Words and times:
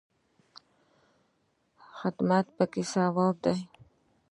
خدمت 1.97 2.45
پکې 2.57 2.83
ثواب 2.91 3.35
دی 3.43 3.57